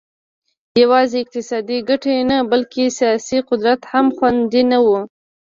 [0.81, 4.87] یوازې اقتصادي ګټې نه بلکې سیاسي قدرت هم خوندي نه و